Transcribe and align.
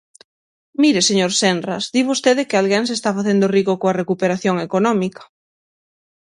Mire, 0.81 1.01
señor 1.09 1.31
Senras, 1.41 1.83
di 1.93 2.01
vostede 2.09 2.47
que 2.49 2.57
alguén 2.57 2.83
se 2.89 2.95
está 2.97 3.09
facendo 3.17 3.51
rico 3.57 3.73
coa 3.81 3.97
recuperación 4.01 4.55
económica. 4.67 5.21